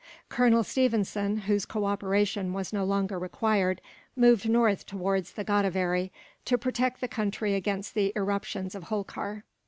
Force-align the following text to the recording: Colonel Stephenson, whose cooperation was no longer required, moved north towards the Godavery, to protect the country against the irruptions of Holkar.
Colonel 0.29 0.63
Stephenson, 0.63 1.37
whose 1.41 1.67
cooperation 1.67 2.53
was 2.53 2.73
no 2.73 2.83
longer 2.83 3.19
required, 3.19 3.81
moved 4.15 4.49
north 4.49 4.87
towards 4.87 5.33
the 5.33 5.43
Godavery, 5.43 6.11
to 6.45 6.57
protect 6.57 7.01
the 7.01 7.07
country 7.07 7.53
against 7.53 7.93
the 7.93 8.11
irruptions 8.15 8.73
of 8.73 8.85
Holkar. 8.85 9.43